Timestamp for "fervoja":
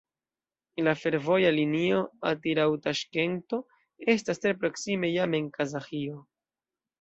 1.01-1.51